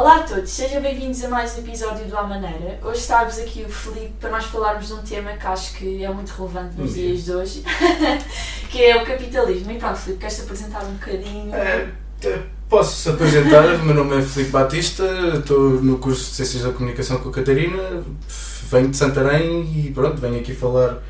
[0.00, 2.80] Olá a todos, sejam bem-vindos a mais um episódio do A Maneira.
[2.82, 6.08] Hoje está-vos aqui o Felipe para nós falarmos de um tema que acho que é
[6.08, 7.62] muito relevante nos dias de hoje,
[8.70, 9.70] que é o capitalismo.
[9.70, 11.54] E pronto, Felipe, queres-te apresentar um bocadinho?
[11.54, 11.90] É,
[12.66, 15.04] posso-se apresentar, o meu nome é Felipe Batista,
[15.36, 18.02] estou no curso de Ciências da Comunicação com a Catarina,
[18.70, 21.02] venho de Santarém e pronto, venho aqui falar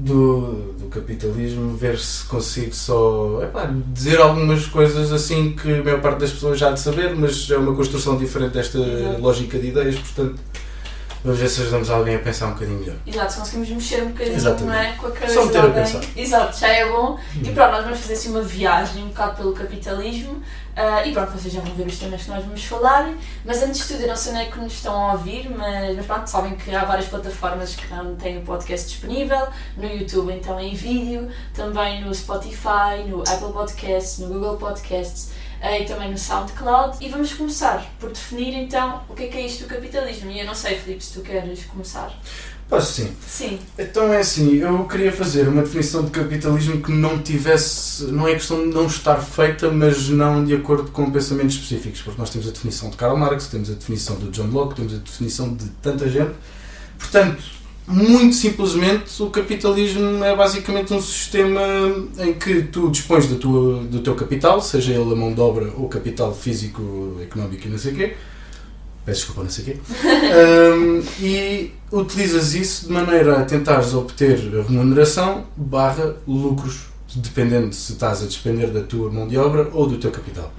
[0.00, 6.00] do, do capitalismo, ver se consigo só epá, dizer algumas coisas assim que a maior
[6.00, 8.78] parte das pessoas já há de saber, mas é uma construção diferente desta
[9.18, 10.40] lógica de ideias, portanto
[11.24, 12.96] vamos ver se ajudamos alguém a pensar um bocadinho melhor.
[13.06, 14.64] Exato, se conseguimos mexer um bocadinho Exatamente.
[14.66, 15.82] não é, com a cabeça Só meter a alguém.
[15.84, 16.00] pensar.
[16.16, 17.18] Exato, já é bom.
[17.36, 20.42] E pronto, nós vamos fazer assim uma viagem um bocado pelo capitalismo.
[20.76, 23.12] ah, e pronto, vocês já vão ver os temas que nós vamos falar.
[23.44, 25.96] Mas antes de tudo, eu não sei onde é que nos estão a ouvir, mas,
[25.96, 29.48] mas pronto, sabem que há várias plataformas que não têm o podcast disponível.
[29.76, 35.30] No YouTube, então em vídeo, também no Spotify, no Apple Podcasts, no Google Podcasts.
[35.60, 36.98] Ah, E também no SoundCloud.
[37.00, 40.30] E vamos começar por definir então o que é que é isto do capitalismo.
[40.30, 42.12] E eu não sei, Filipe, se tu queres começar.
[42.70, 43.12] Posso sim.
[43.26, 43.58] Sim.
[43.76, 48.34] Então é assim, eu queria fazer uma definição de capitalismo que não tivesse, não é
[48.34, 52.46] questão de não estar feita, mas não de acordo com pensamentos específicos, porque nós temos
[52.46, 55.68] a definição de Karl Marx, temos a definição do John Locke, temos a definição de
[55.82, 56.32] tanta gente.
[56.96, 57.42] Portanto,
[57.90, 61.60] muito simplesmente, o capitalismo é basicamente um sistema
[62.18, 65.72] em que tu dispões da tua, do teu capital, seja ele a mão de obra
[65.76, 68.16] ou capital físico, económico e não sei o quê.
[69.04, 69.76] Peço desculpa, não sei o quê.
[70.30, 76.82] Um, e utilizas isso de maneira a tentares obter remuneração barra lucros,
[77.16, 80.52] dependendo se estás a despender da tua mão de obra ou do teu capital.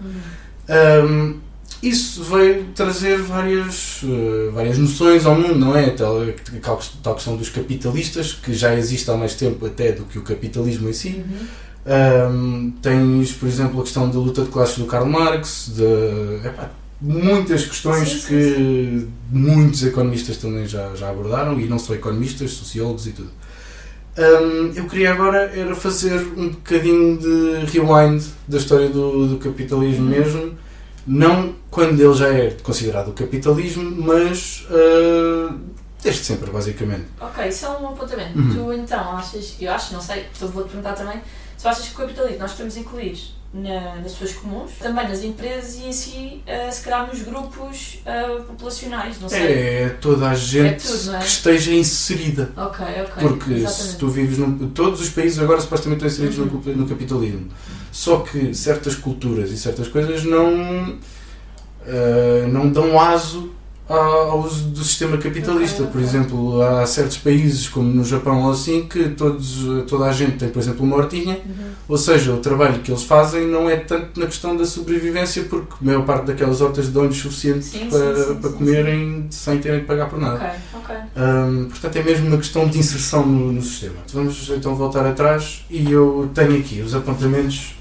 [0.69, 1.39] Um,
[1.81, 5.89] isso veio trazer várias, eh, várias noções ao mundo, não é?
[5.91, 6.17] Tal,
[6.61, 10.23] tal, tal questão dos capitalistas, que já existe há mais tempo até do que o
[10.23, 11.25] capitalismo em si.
[11.85, 16.69] Um, tens, por exemplo, a questão da luta de classes do Karl Marx, de epá,
[16.99, 22.51] muitas questões Sim, sim, que muitos economistas também já, já abordaram, e não só economistas,
[22.51, 23.31] sociólogos e tudo.
[24.17, 30.03] Um, eu queria agora era fazer um bocadinho de rewind da história do, do capitalismo
[30.03, 30.09] Uhum.
[30.09, 30.53] mesmo,
[31.07, 35.57] não quando ele já é considerado o capitalismo, mas uh,
[36.03, 37.05] desde sempre, basicamente.
[37.19, 38.37] Ok, isso é um apontamento.
[38.37, 38.53] Uhum.
[38.53, 41.19] Tu então achas, eu acho, não sei, então vou-te perguntar também,
[41.57, 43.17] se achas que o capitalismo nós podemos incluir
[43.53, 47.99] na- nas pessoas comuns, também nas empresas e em si, eh, se calhar nos grupos
[48.05, 49.41] eh, populacionais, não sei.
[49.41, 51.19] É toda a gente tudo, não é?
[51.19, 52.49] que esteja inserida.
[52.55, 53.13] Ok, ok.
[53.27, 53.97] Porque se exatamente.
[53.97, 54.69] tu vives num.
[54.71, 56.61] Todos os países agora supostamente estão inseridos Uhum.
[56.65, 57.47] no, no capitalismo.
[57.91, 60.97] Só que certas culturas e certas coisas não.
[61.87, 63.51] Ah, não dão aso
[63.93, 65.83] ao uso do sistema capitalista.
[65.83, 70.37] Por exemplo, há certos países, como no Japão ou assim, que todos, toda a gente
[70.37, 71.39] tem, por exemplo, uma hortinha.
[71.45, 71.71] Uhum.
[71.89, 75.73] Ou seja, o trabalho que eles fazem não é tanto na questão da sobrevivência, porque
[75.81, 79.81] a maior parte daquelas hortas dão-lhes suficiente Sim, para, sim, para sim, comerem sem terem
[79.81, 80.35] de pagar por nada.
[80.35, 80.95] Ok, ok.
[81.17, 83.95] Hum, portanto, é mesmo uma questão de inserção no, no sistema.
[84.13, 87.75] Vamos então voltar atrás e eu tenho aqui os apontamentos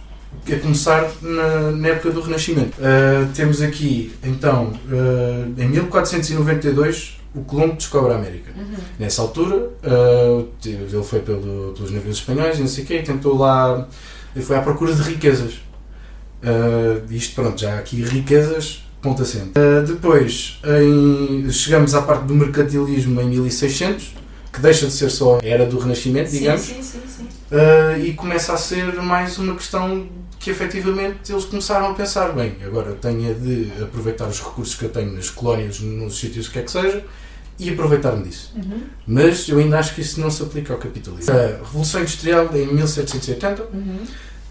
[0.53, 2.77] a começar na, na época do Renascimento.
[2.79, 8.51] Uh, temos aqui, então, uh, em 1492, o Colombo descobre a América.
[8.57, 8.75] Uhum.
[8.99, 13.03] Nessa altura, uh, ele foi pelo- pelos navios espanhóis e não sei o quê, e
[13.03, 13.87] tentou lá,
[14.43, 15.61] foi à procura de riquezas.
[17.11, 19.53] Isto, pronto, já aqui riquezas, ponto assente.
[19.87, 24.15] Depois, em- chegamos à parte do mercantilismo em 1600,
[24.53, 27.27] que deixa de ser só a era do Renascimento, Sim, digamos, sim, sim, sim.
[27.53, 30.07] Uh, e começa a ser mais uma questão
[30.39, 34.85] que efetivamente eles começaram a pensar, bem, agora tenho é de aproveitar os recursos que
[34.87, 37.05] eu tenho nas colónias, nos sítios que quer que seja,
[37.59, 38.53] e aproveitar-me disso.
[38.57, 38.83] Uhum.
[39.07, 41.31] Mas eu ainda acho que isso não se aplica ao capitalismo.
[41.35, 43.99] A Revolução Industrial é em 1780, Uhum.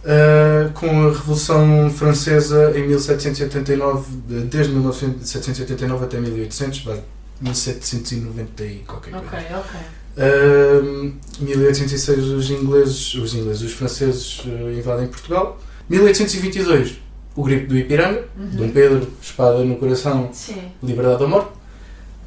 [0.04, 6.98] uh, com a Revolução Francesa em 1789, de- desde 1789 até 1800, vá,
[7.42, 9.26] 1790 e qualquer coisa.
[9.28, 9.80] Ok, ok.
[10.18, 15.60] Uh, 1806 os ingleses, os ingleses, os franceses uh, invadem Portugal.
[15.90, 17.10] 1822
[17.40, 18.50] o grito do Ipiranga, Uhum.
[18.52, 20.72] Dom Pedro, espada no coração, Sim.
[20.84, 21.52] liberdade ou morte.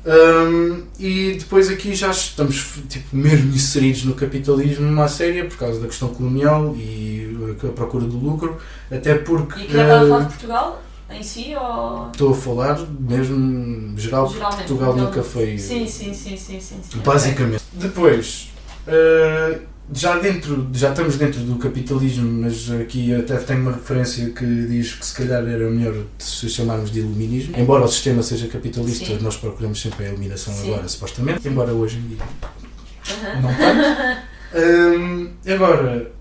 [0.04, 5.78] Um, e depois aqui já estamos tipo, mesmo inseridos no capitalismo à séria por causa
[5.78, 8.56] da questão colonial e a procura do lucro,
[8.90, 10.82] até porque E que a falar uh, de Portugal
[11.14, 12.08] em si ou.
[12.10, 16.80] estou a falar mesmo geral, Geralmente, Portugal nunca foi Sim, sim, sim, sim, sim.
[16.82, 16.98] sim.
[17.04, 17.62] basicamente.
[17.72, 18.50] Depois,
[18.86, 19.60] uh,
[19.92, 24.94] já dentro, já estamos dentro do capitalismo, mas aqui até tenho uma referência que diz
[24.94, 27.54] que se calhar era melhor se chamarmos de iluminismo.
[27.58, 29.18] Embora o sistema seja capitalista, Sim.
[29.20, 30.72] nós procuramos sempre a iluminação Sim.
[30.72, 32.18] agora, supostamente, embora hoje em dia
[33.40, 34.32] não tanto.
[34.54, 36.12] Hum, agora,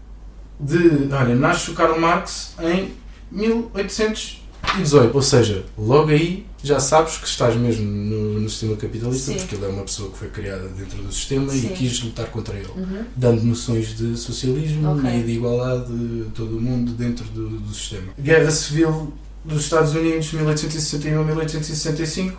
[0.60, 2.94] de, olha, nasce o Karl Marx em
[3.32, 4.41] 1800
[4.78, 5.16] 18.
[5.16, 9.38] Ou seja, logo aí já sabes que estás mesmo no, no sistema capitalista, Sim.
[9.40, 11.68] porque ele é uma pessoa que foi criada dentro do sistema Sim.
[11.68, 12.70] e quis lutar contra ele.
[12.76, 13.04] Uhum.
[13.16, 15.10] Dando noções de socialismo Ok.
[15.10, 18.14] e de igualdade de todo o mundo dentro do, do sistema.
[18.20, 19.14] Guerra Civil
[19.44, 22.32] dos Estados Unidos, 1861-1865.
[22.32, 22.38] Uh,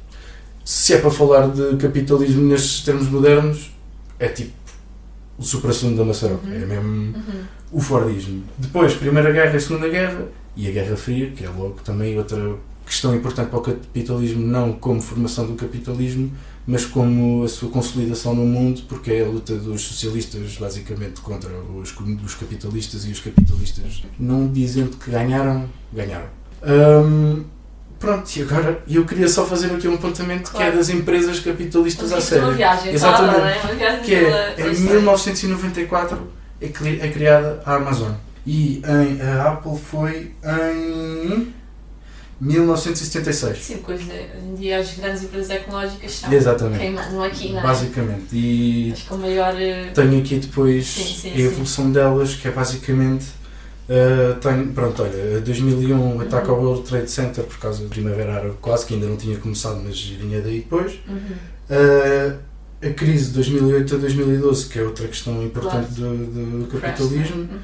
[0.65, 3.71] se é para falar de capitalismo nestes termos modernos,
[4.19, 4.53] é tipo
[5.39, 6.45] o supra-sumo da maçaroca.
[6.47, 6.55] Uhum.
[6.55, 7.43] É mesmo Uhum.
[7.71, 8.43] o Fordismo.
[8.59, 10.27] Depois, Primeira Guerra e Segunda Guerra
[10.57, 14.73] e a Guerra Fria, que é logo também outra questão importante para o capitalismo, não
[14.73, 16.33] como formação do capitalismo,
[16.67, 21.51] mas como a sua consolidação no mundo, porque é a luta dos socialistas, basicamente, contra
[21.51, 21.95] os,
[22.25, 26.27] os capitalistas e os capitalistas, não dizendo que ganharam, ganharam.
[26.65, 27.45] Hum,
[27.99, 30.77] pronto, e agora eu queria só fazer aqui um apontamento que é Claro.
[30.77, 32.53] das empresas capitalistas à Uma sério.
[32.55, 33.35] viagem, Exatamente.
[33.35, 33.59] claro, não é?
[33.63, 34.21] Uma viagem Que é,
[34.69, 34.91] em história.
[34.91, 36.19] 1994
[36.61, 38.13] é, cri- é criada a Amazon.
[38.47, 41.53] E em, a Apple foi em
[42.41, 43.59] 1976.
[43.59, 44.11] Sim, porque hoje
[44.45, 46.79] em dia as grandes empresas tecnológicas são Exatamente.
[46.81, 47.63] quem mandam aqui, não é?
[47.63, 48.27] Basicamente.
[48.33, 49.55] E Acho que o maior.
[49.61, 51.43] eh, tenho aqui depois Sim, sim, a sim.
[51.43, 53.25] evolução delas, que é basicamente.
[53.89, 58.55] Uh, tenho, pronto, olha, 2001 ataque ao World Trade Center por causa da Primavera Árabe,
[58.61, 60.99] quase que ainda não tinha começado, mas vinha daí depois.
[61.09, 61.17] uhum.
[61.69, 62.39] Uh,
[62.83, 66.17] a crise de 2008 a 2012, que é outra questão importante Claro.
[66.17, 67.37] do, do capitalismo.
[67.37, 67.55] não é?
[67.55, 67.61] Uhum.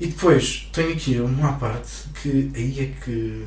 [0.00, 1.88] E depois tenho aqui uma parte
[2.20, 3.44] que aí é que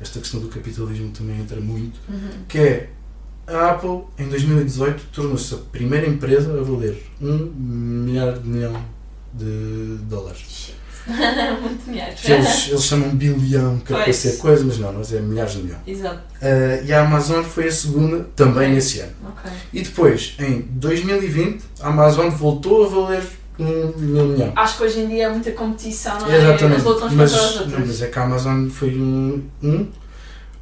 [0.00, 2.44] esta questão do capitalismo também entra muito, Uhum.
[2.46, 2.90] que é
[3.46, 7.50] a Apple em 2018 tornou-se a primeira empresa a valer um
[8.04, 8.76] milhar de milhão
[9.32, 10.74] de dólares.
[11.62, 11.84] Muito.
[12.20, 14.16] Que eles, eles chamam bilhão, que é Pois.
[14.16, 15.78] ser coisa, mas não, mas é milhares de milhão.
[15.86, 16.20] Exato.
[16.42, 18.74] Uh, e a Amazon foi a segunda também Ok.
[18.74, 19.12] nesse ano.
[19.28, 19.50] Ok.
[19.72, 23.22] E depois, em 2020, a Amazon voltou a valer
[23.58, 24.52] um milhão.
[24.56, 26.36] Acho que hoje em dia há muita competição, não é?
[26.36, 26.82] Exatamente.
[27.14, 27.32] Mas,
[27.66, 29.86] não, mas é que a Amazon foi um, um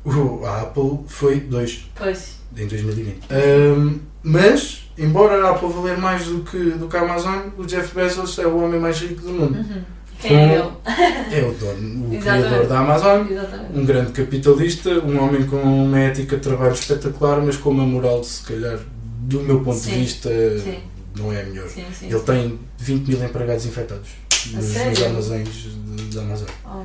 [0.05, 2.35] o- a Apple foi dois Pois.
[2.57, 3.21] em 2020.
[3.31, 7.95] Ahm, mas, embora a Apple valer mais do que, do que a Amazon, o Jeff
[7.95, 9.57] Bezos é o homem mais rico do mundo.
[9.59, 9.83] Uhum.
[10.29, 11.37] Quem é ele?
[11.37, 13.79] É o dono, o criador da Amazon, Exatamente.
[13.79, 18.23] um grande capitalista, um homem com uma ética de trabalho espetacular, mas com uma moral,
[18.25, 18.79] se calhar,
[19.21, 20.29] do meu ponto de Sim, vista,
[20.63, 20.79] sim.
[21.17, 21.69] não é a melhor.
[21.69, 21.85] Sim.
[22.03, 24.09] Ele tem 20 mil empregados infectados
[24.53, 26.83] nos, nos armazéns de- da Amazon, Oh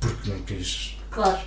[0.00, 0.96] porque não quis.
[1.10, 1.38] Claro.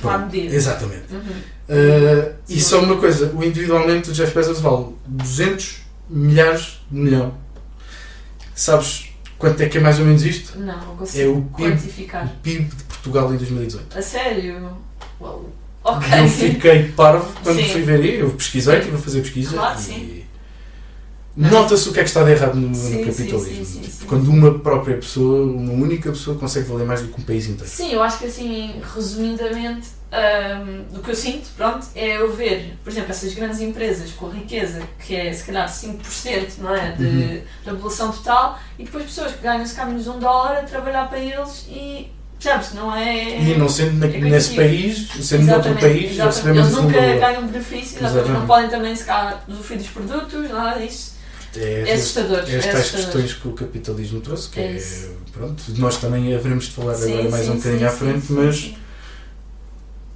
[0.00, 0.34] Pronto.
[0.34, 1.12] Exatamente.
[1.12, 1.20] Uhum.
[1.68, 5.76] Uh, e só uma coisa, o individualmente o Jeff Bezos vale 200
[6.10, 7.34] milhares de milhão.
[8.54, 9.05] Sabes
[9.38, 10.58] quanto é que é mais ou menos isto?
[10.58, 12.26] Não, não consigo É o PIB, quantificar.
[12.26, 13.98] o PIB de Portugal em 2018.
[13.98, 14.70] A sério?
[15.20, 15.46] Uau.
[15.84, 16.08] Ok.
[16.18, 17.68] Eu fiquei parvo quando Sim.
[17.68, 20.22] fui ver, eu pesquisei, estive a fazer pesquisa Claro, e sim.
[21.36, 23.64] nota-se o que é que está de errado no, no Sim, sim, capitalismo.
[23.64, 24.06] sim, sim, sim.
[24.06, 27.70] Quando uma própria pessoa, uma única pessoa consegue valer mais do que um país inteiro.
[27.70, 29.86] Sim, eu acho que assim, resumidamente,
[30.90, 34.80] do que eu sinto, pronto, é eu ver, por exemplo, essas grandes empresas com riqueza,
[35.04, 37.40] que é se calhar 5% não é, de, Uhum.
[37.64, 41.08] da população total, e depois pessoas que ganham se calhar menos um dólar a trabalhar
[41.08, 42.08] para eles e,
[42.38, 43.38] percebes, não é...
[43.40, 45.06] E não sendo na- é nesse equitativo.
[45.16, 46.58] país, sendo noutro país, exatamente.
[46.66, 47.20] Eles um nunca valor.
[47.20, 48.30] ganham benefício, exatamente.
[48.30, 51.16] Não podem também se calhar usufruir dos produtos, nada disso.
[51.56, 52.38] É, É assustador.
[52.46, 53.04] É estas assustador.
[53.06, 57.14] questões que o capitalismo trouxe, que É é, pronto, nós também haveremos de falar Sim,
[57.14, 58.74] agora mais sim, um bocadinho à frente, mas.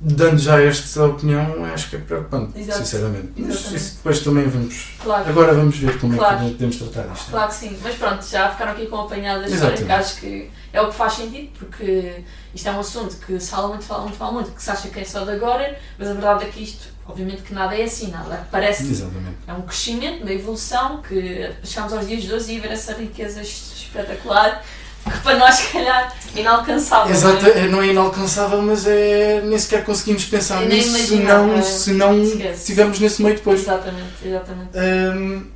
[0.01, 2.79] Dando já esta opinião, acho que é preocupante, Exato.
[2.79, 3.33] sinceramente.
[3.37, 4.89] Mas isso depois também vamos.
[5.03, 5.29] Claro.
[5.29, 6.39] Agora vamos ver como é Claro.
[6.39, 7.31] que podemos tratar disto.
[7.31, 10.17] Claro que sim, mas pronto, já ficaram aqui com a apanhada da história, que acho
[10.21, 13.85] que é o que faz sentido, porque isto é um assunto que se fala muito,
[13.85, 16.45] fala muito, fala muito, que se acha que é só de agora, mas a verdade
[16.45, 19.37] é que isto, obviamente que nada é assim, nada parece Exatamente.
[19.47, 23.43] é um crescimento, uma evolução, que chegamos aos dias de hoje e ver essa riqueza
[23.43, 24.65] espetacular,
[25.11, 27.13] que para nós, se calhar, é inalcançável.
[27.13, 27.59] Exato, não é?
[27.59, 32.23] é, não é inalcançável, mas é, nem sequer conseguimos pensar nisso se não, se não
[32.23, 32.61] Esquece.
[32.61, 33.61] estivermos nesse meio depois.
[33.61, 34.71] Exatamente, exatamente.
[34.77, 35.47] Hum,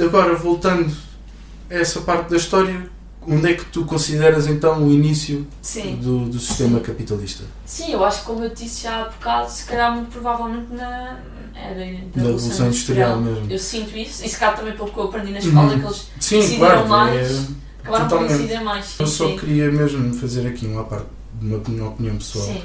[0.00, 0.92] agora, voltando
[1.70, 2.88] a essa parte da história,
[3.28, 5.96] onde é que tu consideras então o início Sim.
[5.96, 7.44] do, do sistema capitalista?
[7.64, 11.18] Sim, eu acho que como eu disse já há bocado, se calhar muito provavelmente na
[11.54, 11.74] era
[12.14, 13.50] da, Revolução Industrial mesmo.
[13.50, 15.78] Eu sinto isso, e se calhar também pelo que eu aprendi na escola, Uhum.
[15.80, 16.88] que eles Sim, Decidiram claro.
[16.88, 17.30] mais.
[17.30, 18.64] é- Totalmente.
[18.64, 18.94] mais.
[18.98, 19.36] eu só sim.
[19.38, 21.06] queria mesmo fazer aqui uma parte
[21.40, 22.46] de uma, uma opinião pessoal.
[22.46, 22.62] Sim,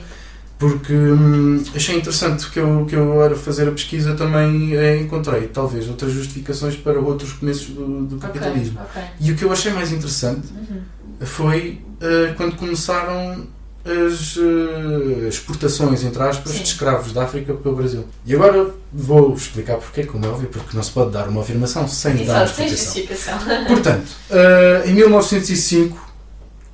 [0.57, 5.87] Porque hum, achei interessante que eu, que eu, a fazer a pesquisa, também encontrei talvez
[5.89, 8.79] outras justificações para outros começos do, do capitalismo.
[8.81, 9.01] ok.
[9.19, 10.81] E o que eu achei mais interessante Uhum.
[11.25, 13.45] foi eh, quando começaram
[13.85, 16.59] as eh, exportações, entre aspas, Sim.
[16.59, 18.05] de escravos da África para o Brasil.
[18.25, 21.87] E agora vou explicar porquê, como é óbvio, porque não se pode dar uma afirmação
[21.87, 23.39] sem dar uma Exato, sem explicação.
[23.39, 23.65] justificação.
[23.67, 26.11] Portanto, eh, em 1905,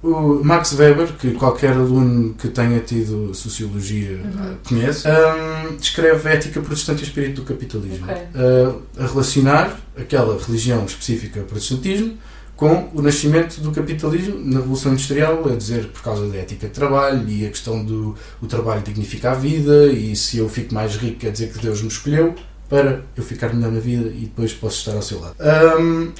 [0.04, 4.52] o Max Weber, que qualquer aluno que tenha tido sociologia Uhum.
[4.52, 8.06] eh, conhece, eh, descreve a ética protestante e o espírito do capitalismo.
[8.06, 8.16] Ok.
[8.36, 8.74] Eh,
[9.04, 12.16] a relacionar aquela religião específica protestantismo
[12.58, 16.74] com o nascimento do capitalismo na Revolução Industrial, a dizer por causa da ética de
[16.74, 20.96] trabalho e a questão do o trabalho dignifica a vida e se eu fico mais
[20.96, 22.34] rico quer dizer que Deus me escolheu
[22.68, 25.36] para eu ficar melhor na vida e depois posso estar ao seu lado.
[25.40, 26.12] Ahm,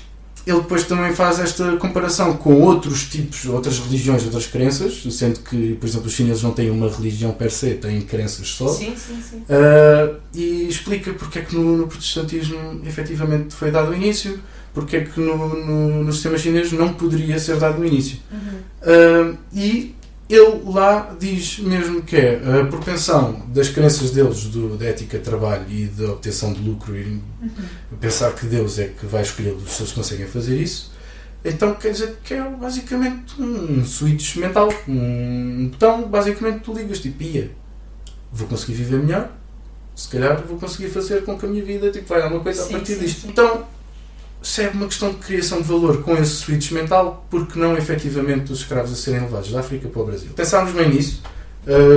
[0.48, 5.74] ele depois também faz esta comparação com outros tipos, outras religiões, outras crenças, sendo que,
[5.76, 8.70] por exemplo, os chineses não têm uma religião per se, têm crenças só.
[8.70, 9.38] Sim, sim, sim.
[9.40, 14.40] Uh, e explica porque é que no, no protestantismo efetivamente foi dado o início,
[14.74, 18.18] porque é que no, no, no sistema chinês não poderia ser dado o início.
[18.32, 19.34] Uhum.
[19.34, 19.97] Uh, e
[20.30, 25.24] ele lá diz mesmo que é a propensão das crenças deles do, da ética de
[25.24, 27.52] trabalho e da obtenção de lucro e Uhum.
[28.02, 30.92] pensar que Deus é que vai escolhê-los se eles conseguem fazer isso.
[31.46, 37.22] Então quer dizer que é basicamente um switch mental, um botão, basicamente tu ligas tipo,
[37.24, 37.52] ia,
[38.34, 39.32] vou conseguir viver melhor,
[39.96, 42.64] se calhar vou conseguir fazer com que a minha vida tipo, vai dar uma coisa
[42.64, 43.22] Sim, a partir sim, disto.
[43.22, 43.28] sim.
[43.30, 43.66] Então
[44.42, 48.52] se é uma questão de criação de valor com esse switch mental, porque não efetivamente
[48.52, 50.30] os escravos a serem levados da África para o Brasil.
[50.36, 51.22] Pensámos bem nisso,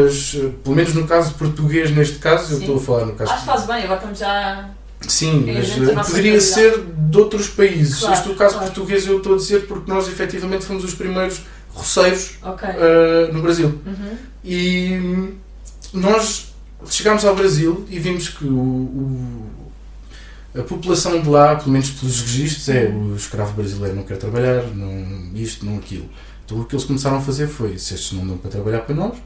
[0.06, 2.62] as- pelo menos no caso português, neste caso, eu Sim.
[2.64, 4.70] estou a falar no caso Acho que faz bem, agora estamos já.
[5.06, 8.00] Sim, É mas poderia ser de outros países.
[8.00, 8.70] Claro, este é o caso claro.
[8.70, 12.68] português, eu estou a dizer porque nós efetivamente fomos os primeiros roceiros Ok.
[12.68, 13.80] eh, no Brasil.
[13.86, 14.16] Uhum.
[14.44, 15.32] E
[15.94, 16.52] nós
[16.88, 19.46] chegámos ao Brasil e vimos que o, o-
[20.54, 24.64] a população de lá, pelo menos pelos registros, é o escravo brasileiro não quer trabalhar,
[24.74, 26.08] não isto, não aquilo.
[26.44, 28.94] Então o que eles começaram a fazer foi, se estes não dão para trabalhar para
[28.94, 29.16] nós,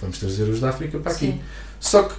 [0.00, 1.26] vamos trazer os da África para aqui.
[1.26, 1.40] Sim.
[1.78, 2.14] Só que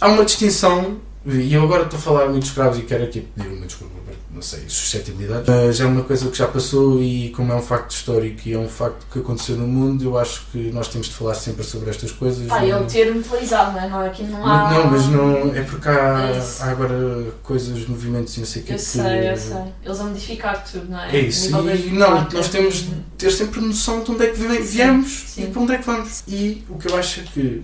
[0.00, 3.48] há uma distinção, e eu agora estou a falar muito escravos e quero aqui pedir
[3.52, 3.94] uma desculpa,
[4.32, 7.90] não sei, suscetibilidades, mas é uma coisa que já passou e como é um facto
[7.90, 11.14] histórico e é um facto que aconteceu no mundo, eu acho que nós temos de
[11.14, 12.46] falar sempre sobre estas coisas.
[12.46, 13.88] Pá, é o termo utilizado, não é?
[13.88, 14.70] Não, aqui não há.
[14.72, 18.64] não, mas não, é porque há, É há agora coisas, movimentos e não sei o
[18.64, 19.56] que Eu que- sei, eu sei.
[19.84, 21.16] Eles vão modificar tudo, não é?
[21.16, 24.62] É isso, e não, nós temos de ter sempre noção de onde é que vem-
[24.62, 25.42] Sim, viemos sim.
[25.44, 26.22] e para onde é que vamos.
[26.26, 27.62] E o que eu acho é que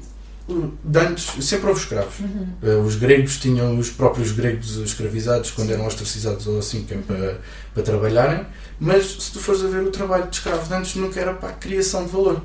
[0.49, 2.19] uh, de antes sempre houve escravos.
[2.21, 2.47] Uhum.
[2.62, 6.99] Uh, Os gregos tinham os próprios gregos escravizados quando eram ostracizados ou assim, que é
[6.99, 7.41] para,
[7.75, 8.47] para trabalharem,
[8.79, 11.50] mas se tu fores a ver o trabalho de escravo de antes nunca era para
[11.50, 12.43] a criação de valor,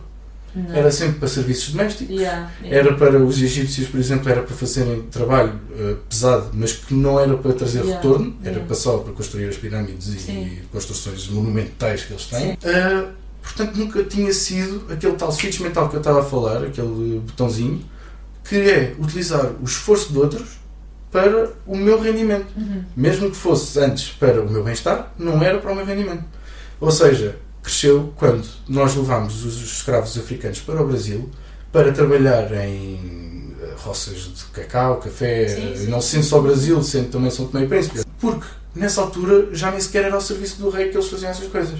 [0.55, 0.75] Não.
[0.75, 2.15] era sempre para serviços domésticos.
[2.15, 2.77] Yeah, yeah.
[2.77, 7.19] Era para os egípcios, por exemplo, era para fazerem trabalho uh, pesado, mas que não
[7.19, 12.03] era para trazer Yeah, retorno, era para só para construir as pirâmides e, construções monumentais
[12.03, 12.57] que eles têm.
[13.41, 17.83] Portanto, nunca tinha sido aquele tal switch mental que eu estava a falar, aquele botãozinho,
[18.43, 20.59] que é utilizar o esforço de outros
[21.11, 22.47] para o meu rendimento.
[22.55, 22.83] Uhum.
[22.95, 26.23] Mesmo que fosse antes para o meu bem-estar, não era para o meu rendimento.
[26.79, 31.29] Ou seja, cresceu quando nós levámos os escravos africanos para o Brasil
[31.71, 37.09] para trabalhar em eh, roças de cacau, café, Sim, sim, não sendo só Brasil, sendo
[37.09, 38.01] também São Tomé e Príncipe.
[38.19, 38.45] Porque
[38.75, 41.79] nessa altura já nem sequer era ao serviço do rei que eles faziam essas coisas.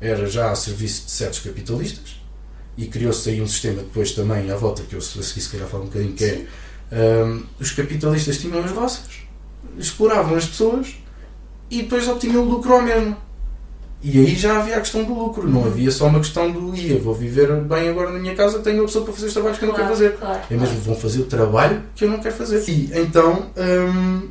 [0.00, 2.20] Era já ao serviço de certos capitalistas
[2.76, 5.48] e criou-se aí um sistema depois também à volta, que eu se a seguir se
[5.50, 6.46] calhar falo um bocadinho, que é
[6.92, 9.20] Hum, os capitalistas tinham as roças,
[9.78, 10.96] exploravam as pessoas
[11.70, 13.16] e depois obtinham lucro ao mesmo.
[14.02, 16.98] E aí já havia a questão do lucro, não havia só uma questão do ia,
[16.98, 19.64] vou viver bem agora na minha casa, tenho uma pessoa para fazer os trabalhos que
[19.64, 20.16] eu não quero Claro, fazer.
[20.18, 22.64] claro, É mesmo, vão fazer o trabalho que eu não quero fazer.
[22.68, 24.28] E então, hum,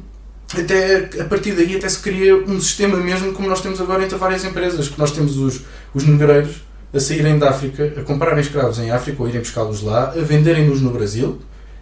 [0.57, 4.17] até, a partir daí até se cria um sistema mesmo como nós temos agora entre
[4.17, 5.61] várias empresas, que nós temos os,
[5.93, 6.63] os negreiros
[6.93, 10.81] a saírem da África, a comprarem escravos em África ou irem buscá-los lá, a venderem-nos
[10.81, 11.37] no Brasil,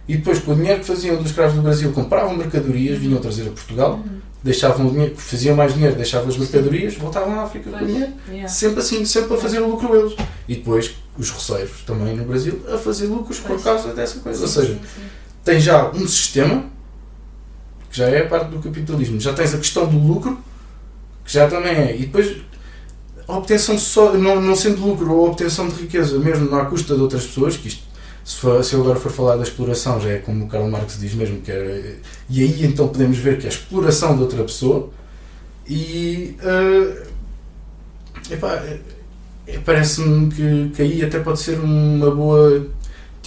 [0.06, 3.42] e depois com o dinheiro que faziam dos escravos do Brasil compravam mercadorias, vinham trazer
[3.48, 4.18] a Portugal, Uhum.
[4.42, 8.12] deixavam o dinheiro, faziam mais dinheiro, deixavam as mercadorias, voltavam à África com o dinheiro.
[8.28, 8.48] Yeah.
[8.48, 10.14] Sempre assim, sempre a fazer lucro eles.
[10.46, 14.42] E depois os receiros também no Brasil a fazer lucros por causa dessa coisa.
[14.42, 14.78] Ou seja,
[15.42, 16.64] tens já um sistema
[17.98, 19.20] já é parte do capitalismo.
[19.20, 20.38] Já tens a questão do lucro,
[21.24, 21.96] que já também é.
[21.96, 22.36] E depois
[23.26, 26.94] a obtenção só, não, não sendo lucro ou a obtenção de riqueza, mesmo à custa
[26.94, 27.82] de outras pessoas, que isto,
[28.24, 30.98] se, for- se eu agora for falar da exploração, já é como o Karl Marx
[30.98, 31.96] diz mesmo, que é,
[32.30, 34.90] e aí então podemos ver que é a exploração de outra pessoa
[35.68, 37.02] e eh,
[38.30, 38.54] epá,
[39.46, 42.66] eh, parece-me que, que aí até pode ser uma boa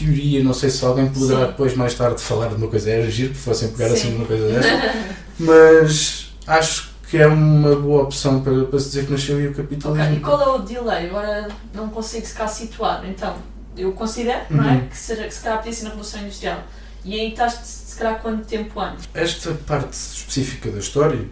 [0.03, 1.47] teoria, não sei se alguém poderá Sim.
[1.47, 3.93] depois mais tarde falar de uma coisa, era giro que fossem pegar Sim.
[3.93, 4.95] assim numa coisa desta,
[5.39, 9.53] mas acho que é uma boa opção para, para se dizer que nasceu aí o
[9.53, 10.05] capitalismo.
[10.05, 11.07] Ok, e qual é o delay?
[11.09, 13.03] Agora não consigo se cá situar.
[13.05, 13.35] Então,
[13.75, 14.73] eu considero, não é?
[14.75, 14.87] Uhum.
[14.87, 16.63] Que, será, que se calhar podia ser na Revolução Industrial.
[17.03, 19.09] E aí estás se calhar quanto tempo antes?
[19.13, 21.25] Esta parte específica da história,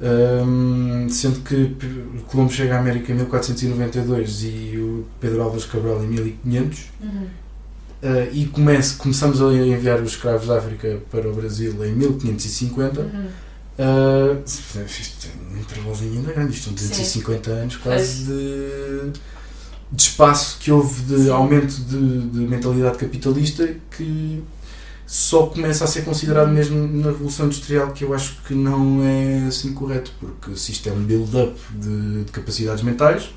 [0.00, 1.74] hum, sendo que
[2.28, 7.26] Colombo chega à América em 1492 e o Pedro Álvares Cabral em 1500, Uhum.
[8.02, 13.00] Uh, e comece, começamos a enviar os escravos da África para o Brasil em 1550.
[13.00, 13.26] Uhum.
[13.78, 19.12] Uh, isto é um intervalozinho ainda grande, isto são 250 anos quase de,
[19.92, 21.30] de espaço que houve de Sim.
[21.30, 24.42] aumento de, de mentalidade capitalista que
[25.06, 29.48] só começa a ser considerado mesmo na Revolução Industrial, que eu acho que não é
[29.48, 33.28] assim correto, porque se isto é um build-up de, de capacidades mentais,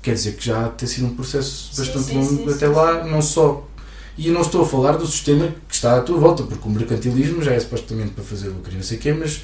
[0.00, 2.72] quer dizer que já tem sido um processo Sim, bastante sim, longo sim, até sim,
[2.72, 3.68] lá, não só
[4.16, 6.70] e eu não estou a falar do sistema que está à tua volta, porque o
[6.70, 9.42] mercantilismo já é supostamente para fazer lucro e não sei o quê, mas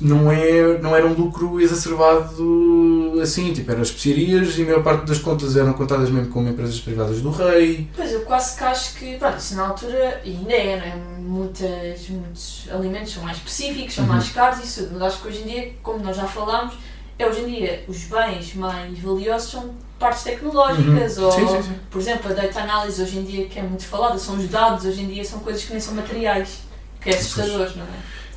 [0.00, 5.06] não, é, não era um lucro exacerbado assim, tipo, eram especiarias e a maior parte
[5.06, 7.88] das contas eram contadas mesmo como empresas privadas do rei.
[7.96, 10.96] Pois eu quase que acho que, pronto, isso na altura, e ainda é, não é?
[11.20, 14.10] Muitas, muitos alimentos são mais específicos, são Uhum.
[14.12, 16.74] mais caros, isso, mas acho que hoje em dia, como nós já falámos,
[17.18, 21.48] é hoje em dia os bens mais valiosos são partes tecnológicas, ou, Uhum.
[21.48, 21.78] Sim, sim, sim.
[21.90, 24.84] por exemplo, a data analysis hoje em dia, que é muito falada, são os dados,
[24.84, 26.60] hoje em dia são coisas que nem são materiais,
[27.00, 27.88] que é assustador, não é?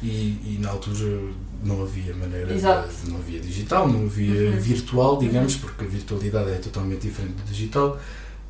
[0.03, 0.07] E,
[0.45, 1.19] e na altura
[1.63, 4.59] não havia maneira, de- não havia digital, não havia Uhum.
[4.59, 7.97] virtual, digamos, porque a virtualidade é totalmente diferente do digital,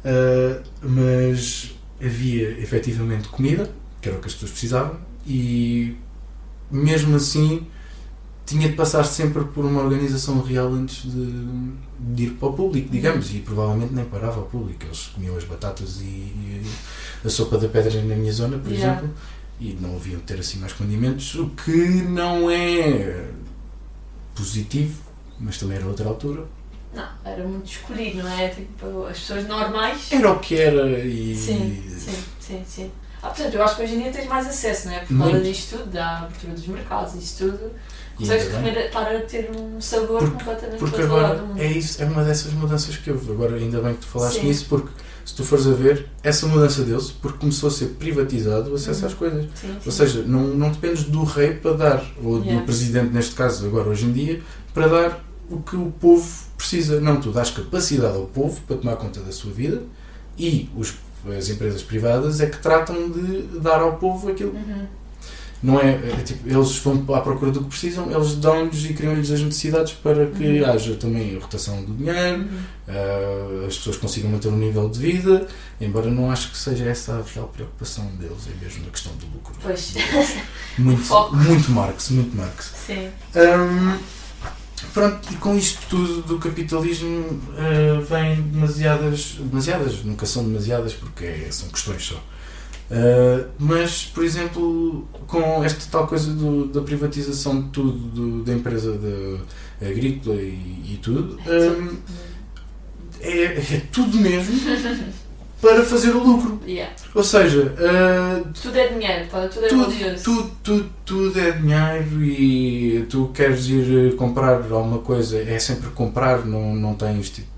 [0.03, 3.69] ah, mas havia efetivamente comida,
[4.01, 5.95] que era o que as pessoas precisavam, e
[6.69, 7.65] mesmo assim
[8.47, 11.31] tinha de passar sempre por uma organização real antes de,
[11.99, 14.85] de ir para o público, digamos, e provavelmente nem parava ao público.
[14.85, 16.63] Eles comiam as batatas e, e
[17.23, 18.99] a sopa da pedra na minha zona, por Yeah.
[18.99, 19.15] exemplo,
[19.59, 23.27] e não haviam de ter assim mais condimentos, o que não é
[24.35, 25.01] positivo,
[25.39, 26.45] mas também era outra altura.
[26.93, 28.47] Não, era muito escolhido, não é?
[28.49, 30.11] Tipo, as pessoas normais.
[30.11, 31.35] Era o que era e.
[31.35, 32.91] Sim, sim, sim, sim.
[33.21, 34.99] Ah, portanto, eu acho que hoje em dia tens mais acesso, não é?
[34.99, 37.71] Por causa disto tudo, da abertura dos mercados, isso tudo.
[38.17, 42.23] Consegues comer, estar a ter um sabor Porque- completamente Porque agora é isso, é uma
[42.23, 43.31] dessas mudanças que houve.
[43.31, 44.47] Agora ainda bem que tu falaste Sim.
[44.47, 44.89] nisso, porque
[45.23, 49.01] se tu fores a ver, essa mudança deu-se porque começou a ser privatizado o acesso
[49.01, 49.07] Uhum.
[49.07, 49.43] às coisas.
[49.55, 49.77] Sim, sim.
[49.85, 52.59] Ou seja, não, não dependes do rei para dar, ou Yeah.
[52.59, 54.41] do presidente neste caso, agora hoje em dia,
[54.73, 56.27] para dar o que o povo
[56.57, 56.99] precisa.
[56.99, 59.83] Não, tu dás capacidade ao povo para tomar conta da sua vida
[60.37, 60.95] e os,
[61.37, 64.51] as empresas privadas é que tratam de dar ao povo aquilo.
[64.53, 64.85] Uhum.
[65.63, 69.31] Não é, é tipo, eles vão à procura do que precisam, eles dão-lhes e criam-lhes
[69.31, 70.69] as necessidades para que Uhum.
[70.69, 72.47] haja também a rotação do dinheiro, Uhum.
[72.87, 75.47] ah, as pessoas consigam manter um nível de vida,
[75.81, 79.25] embora não acho que seja essa a real preocupação deles, é mesmo a questão do
[79.33, 79.55] lucro.
[79.61, 79.95] Pois,
[80.77, 81.35] Muito, foco.
[81.35, 82.73] muito Marx, muito Marx.
[82.85, 83.09] sim.
[83.35, 83.97] Hum,
[84.93, 91.25] pronto, e com isto tudo do capitalismo ah, vem demasiadas, demasiadas, nunca são demasiadas porque
[91.25, 92.21] é- são questões só.
[92.89, 98.53] Ah, mas, por exemplo, com esta tal coisa do- da privatização de tudo, do- da
[98.53, 101.97] empresa de- agrícola e, e tudo, hum,
[103.21, 104.57] é, é tudo mesmo
[105.61, 106.59] para fazer o lucro.
[106.65, 106.93] Yeah.
[107.15, 112.23] Ou seja, ah, Tudo é dinheiro, pá, tudo é tudo, tudo, tudo, tudo é dinheiro
[112.23, 117.56] e tu queres ir comprar alguma coisa, é sempre comprar, não, não tens tipo.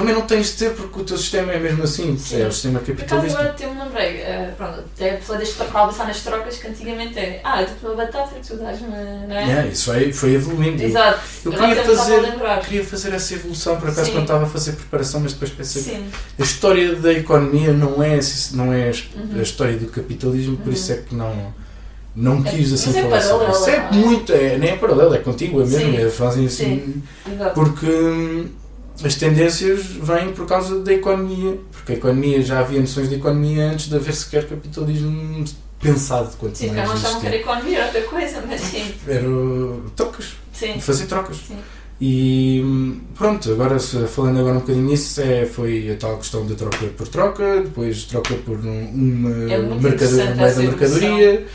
[0.00, 2.40] Também não tens de ter porque o teu sistema é mesmo assim, Sim.
[2.40, 3.38] é o sistema Por acaso capitalista.
[3.38, 7.18] agora até me lembrei, eh, pronto, até falei deste para pensar nas trocas que antigamente
[7.18, 9.44] é, ah, eu dou-te uma batata e tu dás-me, não é?
[9.44, 10.82] Yeah, isso foi, foi evoluindo.
[10.82, 11.20] Eu- Exato.
[11.44, 14.12] Eu Agora queria fazer, a queria fazer essa evolução por acaso Sim.
[14.12, 16.06] quando estava a fazer preparação, mas depois pensei que Sim.
[16.38, 18.18] a história da economia não é,
[18.52, 19.42] não é a Uhum.
[19.42, 20.72] história do capitalismo, por Uhum.
[20.72, 21.52] isso é que não,
[22.16, 23.68] não É- quis assim é falar sobre isso.
[23.68, 25.96] É muito, é, nem é paralelo, é contigo, é mesmo, Sim.
[25.98, 27.02] é, fazem assim.
[27.30, 27.54] Exato.
[27.54, 28.48] Porque hum,
[29.04, 33.70] as tendências vêm por causa da economia, porque a economia já havia noções de economia
[33.70, 35.44] antes de haver sequer capitalismo
[35.80, 38.92] pensado quanto Sim, mais não achavam que era economia, era outra coisa, mas sim.
[39.08, 39.24] Era
[39.96, 40.78] trocas, Sim.
[40.78, 41.36] fazer trocas.
[41.48, 41.56] Sim.
[42.02, 46.54] E hum, pronto, agora falando agora um bocadinho nisso, é, foi a tal questão da
[46.54, 51.46] troca por troca, depois troca por um- uma, É muito mercado- interessante moeda mercadoria,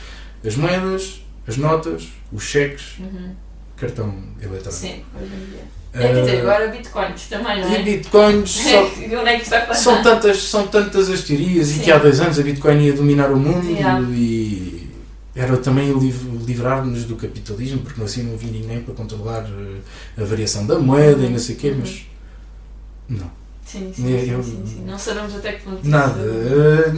[0.46, 3.32] as moedas, as notas, os cheques, Uhum.
[3.78, 4.72] Cartão eletrónico.
[4.72, 5.76] Sim, hoje em dia.
[5.94, 7.80] É, quer dizer, Ah, agora bitcoins também, não é?
[7.80, 11.80] e bitcoins Onde é São tantas, são tantas as teorias e Sim.
[11.82, 14.02] que há dois anos a Bitcoin ia dominar o mundo Yeah.
[14.10, 14.90] e
[15.34, 20.26] era também liv- livrar-nos do capitalismo porque assim não havia ninguém para controlar eh, a
[20.26, 21.78] variação da moeda e não sei o quê, Uhum.
[21.80, 22.06] mas
[23.08, 23.32] não,
[23.66, 24.84] Sim, sim, É, sim, eu- sim, sim.
[24.86, 25.80] Não sabemos até que ponto.
[25.88, 26.20] nada.
[26.22, 26.94] Eh,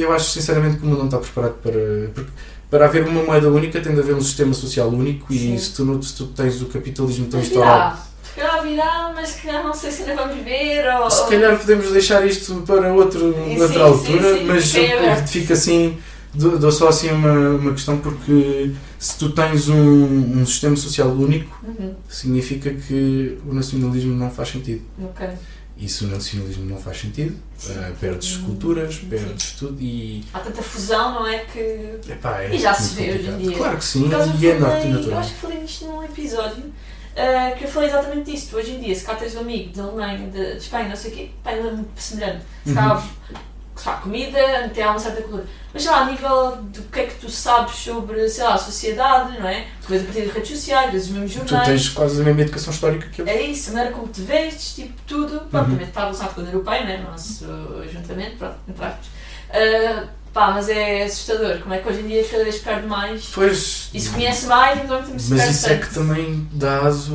[0.00, 1.72] eu acho sinceramente que o mundo não está preparado para.
[2.14, 2.30] porque
[2.72, 5.54] para haver uma moeda única tem de haver um sistema social único Sim.
[5.54, 7.98] e se tu, não- se tu tens o capitalismo tão instaurado.
[8.24, 10.82] Se calhar virá, mas que não sei se ainda vamos ver.
[11.02, 11.10] Ou...
[11.10, 15.28] Se calhar podemos deixar isto para outro, Sim, outra sim, altura, sim, mas aberto.
[15.28, 15.98] fico assim,
[16.32, 21.08] dou, dou só assim uma, uma questão porque se tu tens um, um sistema social
[21.08, 21.92] único, Uhum.
[22.08, 24.80] significa que o nacionalismo não faz sentido.
[24.98, 25.28] Ok.
[25.76, 27.36] E se o nacionalismo não faz sentido,
[27.68, 30.22] eh, perdes culturas, perdes tudo e.
[30.32, 31.38] Há tanta fusão, não é?
[31.40, 31.98] Que.
[32.08, 33.56] Epá, é E já se vê hoje em dia.
[33.56, 34.12] Claro que sim, e
[34.46, 35.18] é eu, falei, eu natural.
[35.18, 36.72] acho que falei nisto num episódio.
[37.16, 38.48] ah, que eu falei exatamente disso.
[38.50, 40.96] Tu, hoje em dia, se cá tens um amigo da Alemanha, de, de Espanha, não
[40.96, 42.44] sei o quê, pá, ele é muito semelhante.
[42.64, 43.36] Se cá, Uhum.
[43.76, 44.38] Se cá comida,
[44.84, 45.44] há uma certa cultura.
[45.72, 48.58] Mas sei lá, a nível do que é que tu sabes sobre, sei lá, a
[48.58, 49.66] sociedade, não é?
[49.80, 51.68] Tu vês a partir das redes sociais, vês os mesmos Tu jornais.
[51.68, 53.26] tens quase a mesma educação histórica que eu.
[53.26, 55.40] É isso, a maneira como te vestes, tipo, tudo.
[55.50, 55.70] Pronto, Uhum.
[55.72, 57.06] também está relacionado com a União Europeia, né?
[57.08, 57.46] Nosso
[57.82, 59.06] ajuntamento, pronto, entre aspas.
[59.50, 61.58] Ah, pá, mas é assustador.
[61.60, 63.90] Como é que hoje em dia cada vez perde mais Pois.
[63.92, 67.14] e se conhece mais, então temos Mas isso é que também dá aso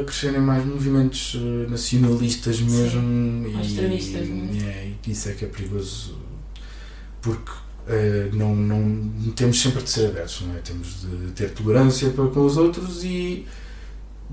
[0.00, 4.68] a crescerem mais movimentos eh, nacionalistas mesmo mais e, extremistas, é?
[4.68, 6.16] é, e isso é que é perigoso
[7.20, 7.50] porque
[7.88, 10.58] eh, não, não temos sempre de ser abertos, não é?
[10.58, 13.46] Temos de ter tolerância para com os outros e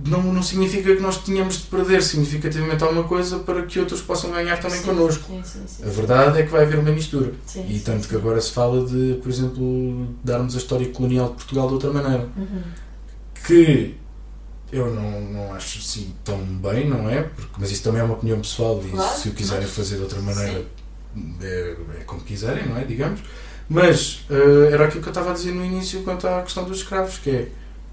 [0.06, 4.32] não, não significa que nós tenhamos de perder significativamente alguma coisa para que outros possam
[4.32, 5.24] ganhar também sim, connosco.
[5.44, 5.84] Sim, sim.
[5.84, 7.32] A verdade é que vai haver uma mistura.
[7.68, 11.68] E tanto que agora se fala de, por exemplo, darmos a história colonial de Portugal
[11.68, 12.62] de outra maneira Uhum.
[13.46, 13.96] que
[14.72, 17.22] eu não, não acho assim tão bem, não é?
[17.22, 19.98] Porque, mas isso também é uma opinião pessoal e Claro, se o quiserem mas- fazer
[19.98, 20.66] de outra maneira
[21.42, 22.84] é, é como quiserem, não é?
[22.84, 23.20] Digamos.
[23.70, 26.78] Mas eh, era aquilo que eu estava a dizer no início quanto à questão dos
[26.80, 27.48] escravos, que é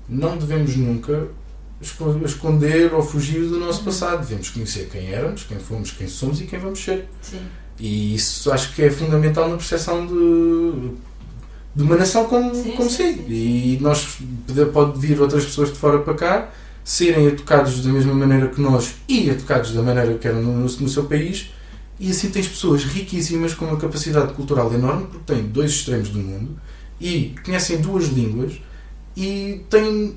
[0.08, 1.28] não devemos nunca
[1.80, 3.84] esconder ou fugir do nosso Uhum.
[3.86, 4.20] passado.
[4.26, 7.08] Devemos conhecer quem éramos, quem fomos, quem somos e quem vamos ser.
[7.22, 7.40] Sim.
[7.78, 10.90] E isso acho que é fundamental na percepção de,
[11.74, 13.24] de uma nação como, Sim, como sim.
[13.28, 16.50] E nós pode- pode vir outras pessoas de fora para cá,
[16.84, 20.60] serem educados da mesma maneira que nós e educados da maneira que eram no, no,
[20.64, 21.50] no seu país,
[21.98, 26.18] e assim tens pessoas riquíssimas com uma capacidade cultural enorme, porque têm dois extremos do
[26.18, 26.58] mundo
[27.00, 28.54] e conhecem duas línguas
[29.16, 30.16] e têm,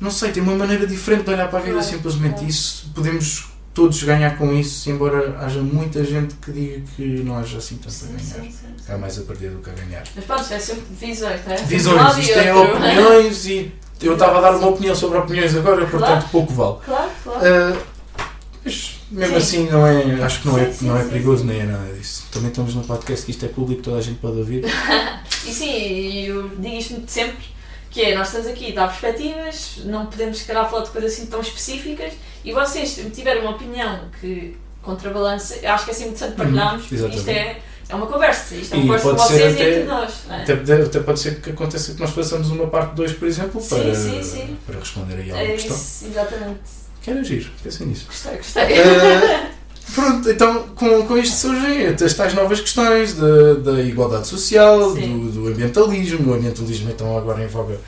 [0.00, 2.46] não sei, têm uma maneira diferente de olhar para a vida simplesmente.
[2.46, 7.58] Isso podemos todos ganhar com isso, embora haja muita gente que diga que não haja
[7.58, 8.20] assim tanto a ganhar.
[8.20, 8.92] sim, sim, sim.
[8.92, 10.04] Há mais a perder do que a ganhar.
[10.14, 11.56] Mas pronto, é sempre visões, não é?
[11.56, 16.28] Visões, isto é opiniões e eu estava a dar uma opinião sobre opiniões agora, portanto
[16.30, 16.76] pouco vale.
[16.84, 17.40] Claro, claro.
[17.42, 17.76] Ah,
[18.64, 19.66] mas mesmo Sim.
[19.66, 22.24] assim não é, acho que não é, não é perigoso nem é nada disso.
[22.30, 24.64] Também estamos num podcast que isto é público, toda a gente pode ouvir.
[25.46, 27.44] E sim, eu digo isto sempre,
[27.94, 31.12] que é, nós estamos aqui a dar perspectivas, não podemos se calhar falar de coisas
[31.12, 32.12] assim tão específicas,
[32.44, 37.16] e vocês tiverem uma opinião que contrabalança, eu acho que é assim interessante partilharmos, porque
[37.16, 37.56] isto é,
[37.88, 39.84] é uma conversa, isto é E uma conversa com pode ser vocês até- e entre
[39.84, 40.12] nós.
[40.28, 40.42] É?
[40.42, 43.68] Até, até pode ser que aconteça que nós façamos uma parte 2, por exemplo, Sim,
[43.80, 44.58] para, sim, sim.
[44.66, 45.76] para responder aí a É alguma questão.
[45.76, 46.60] isso, exatamente.
[47.00, 48.06] Quero agir, pensem nisso.
[48.06, 48.62] Gostei, gostei.
[48.64, 49.50] Eh,
[49.94, 55.30] pronto, então com, com isto surgem as tais novas questões da, da igualdade social, do,
[55.32, 56.32] do ambientalismo.
[56.32, 57.78] O ambientalismo então agora em voga.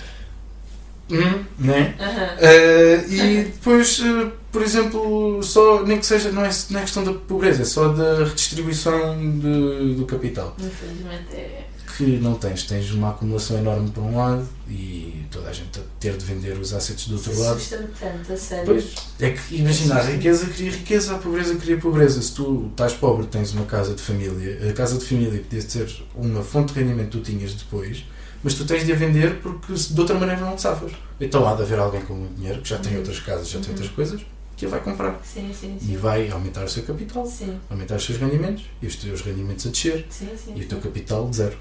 [1.11, 1.95] Hum, né?
[2.01, 2.29] Aham.
[2.40, 7.05] Eh, e depois, eh, por exemplo, só, nem que seja, não é, não é questão
[7.05, 10.57] da pobreza, é só da redistribuição de- do capital.
[10.59, 11.64] Infelizmente é.
[11.96, 15.82] Que não tens, tens uma acumulação enorme por um lado e toda a gente a
[15.98, 17.56] ter de vender os assets do outro lado.
[17.56, 18.64] Assusta-me tanto, a sério.
[18.66, 22.20] Pois, é que imagina, a riqueza cria riqueza, a pobreza cria pobreza.
[22.20, 25.90] Se tu estás pobre, tens uma casa de família, a casa de família podia ser
[26.14, 28.04] uma fonte de rendimento que tu tinhas depois,
[28.42, 30.92] mas tu tens de a vender porque de outra maneira não te safas.
[31.18, 32.98] Então há de haver alguém com muito dinheiro, que já tem Uhum.
[32.98, 33.74] outras casas, já tem Uhum.
[33.74, 34.20] outras coisas,
[34.54, 35.18] que a vai comprar.
[35.24, 35.96] Sim, sim, E sim.
[35.96, 39.70] vai aumentar o seu capital, Sim, aumentar os seus rendimentos, e os teus rendimentos a
[39.70, 40.06] descer,
[40.54, 41.56] e o teu capital de zero.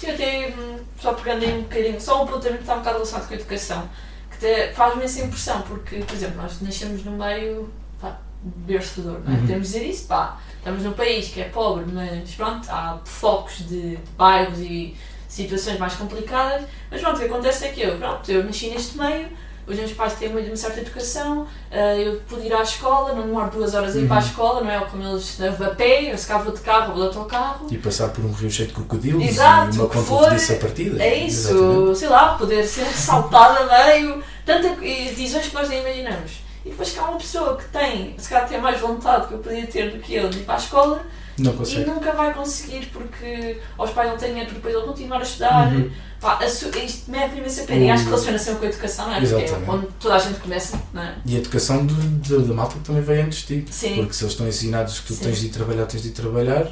[0.00, 2.96] Sim, até hum, só pegando aí um bocadinho, só um apontamento que está um bocado
[2.96, 3.90] relacionado com a educação,
[4.38, 9.20] que faz-me essa impressão, porque, por exemplo, nós nascemos num meio pá, berço de dor,
[9.22, 9.38] não é?
[9.38, 9.46] Uhum.
[9.46, 13.58] Temos de dizer isso, pá, estamos num país que é pobre, mas pronto, há focos
[13.58, 14.96] de, de bairros e
[15.28, 18.96] situações mais complicadas, mas pronto, o que acontece é que eu, pronto, eu nasci neste
[18.96, 19.28] meio,
[19.72, 23.22] os meus pais têm uma, uma certa educação, eh, eu pude ir à escola, não
[23.22, 24.26] demoro duas horas a ir para a Uhum.
[24.26, 27.66] escola, não é como eles a pé, eu se vou de carro, vou de autocarro.
[27.70, 31.02] E passar por um rio cheio de crocodilos Exato, e uma ponta de a partida.
[31.02, 31.98] É isso, Exatamente.
[31.98, 36.32] sei lá, poder ser assaltada a meio, tanta e visões que nós nem imaginamos.
[36.64, 39.38] E depois que há uma pessoa que tem, se calhar tem mais vontade que eu
[39.38, 41.00] podia ter do que eu de ir para a escola
[41.42, 41.84] Não e consegue.
[41.90, 45.72] nunca vai conseguir porque aos pais não têm dinheiro para depois ele continuar a estudar.
[45.72, 45.90] Uhum.
[46.20, 47.84] Pá, a su- isto mete imensa pena.
[47.84, 49.20] E acho que relaciona sempre com a educação, não é?
[49.20, 49.70] Porque é Exatamente.
[49.70, 51.14] onde toda a gente começa, não é?
[51.24, 53.72] E a educação da, da malta que também vem antes de ti.
[53.72, 53.96] Sim.
[53.96, 55.24] Porque se eles estão ensinados que tu Sim.
[55.24, 56.70] tens de ir trabalhar, tens de ir trabalhar,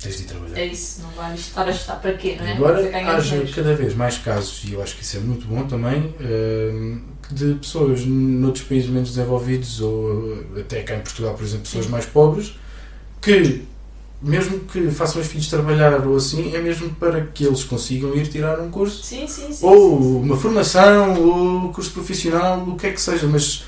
[0.00, 0.58] tens de ir trabalhar.
[0.58, 2.52] É isso, não vais estar a estudar para quê, não é?
[2.54, 6.12] Agora haja cada vez mais casos, e eu acho que isso é muito bom também,
[6.20, 11.84] hum, de pessoas noutros países menos desenvolvidos, ou até cá em Portugal, por exemplo, pessoas
[11.84, 11.90] Sim.
[11.92, 12.54] mais pobres,
[13.22, 13.64] que
[14.20, 18.28] mesmo que façam os filhos trabalhar ou assim, é mesmo para que eles consigam ir
[18.28, 19.66] tirar um curso, Sim, sim, sim.
[19.66, 20.20] ou sim, sim.
[20.20, 23.64] uma formação, ou curso profissional, o que é que seja, mas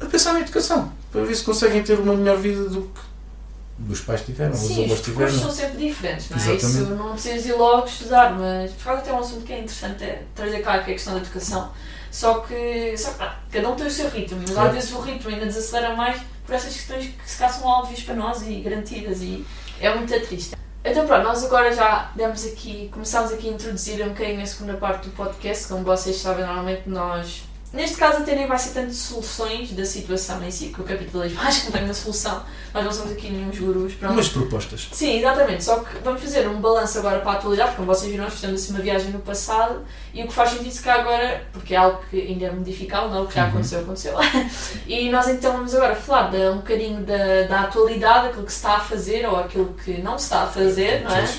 [0.00, 4.00] a pensar na educação, para ver se conseguem ter uma melhor vida do que os
[4.00, 5.54] pais tiveram, ou os Sim, avós os percursos tiveram.
[5.54, 6.40] são sempre diferentes, não é?
[6.40, 6.66] Exatamente.
[6.82, 10.04] Isso não precisas ir logo estudar, mas por causa até um assunto que é interessante
[10.04, 11.70] é trazer cá que é a questão da educação.
[12.10, 15.00] Só que, só que ah, cada um tem o seu ritmo, mas às vezes o
[15.00, 18.60] ritmo ainda desacelera mais por essas questões que se calhar são óbvias para nós e
[18.60, 19.44] garantidas e
[19.80, 20.56] é muito triste.
[20.84, 24.74] Então pronto, nós agora já demos aqui, começámos aqui a introduzir um bocadinho a segunda
[24.74, 28.92] parte do podcast, como vocês sabem, normalmente nós, neste caso até nem vai ser tanto
[28.94, 32.84] soluções da situação em si, que o capitalismo acho que não tem uma solução, nós
[32.84, 34.12] não somos aqui nenhum gurus, pronto.
[34.14, 34.88] Umas propostas.
[34.92, 35.64] Sim, exatamente.
[35.64, 38.62] Só que vamos fazer um balanço agora para a atualidade, como vocês viram, nós fizemos
[38.62, 39.82] assim uma viagem no passado
[40.14, 43.08] e o que faz sentido se cá agora, porque é algo que ainda é modificável,
[43.10, 43.24] não?
[43.24, 43.48] o que já Uhum.
[43.50, 44.14] aconteceu, aconteceu.
[44.86, 48.58] e nós então vamos agora falar de, um bocadinho da, da atualidade, aquilo que se
[48.58, 51.22] está a fazer ou aquilo que não se está a fazer, não é?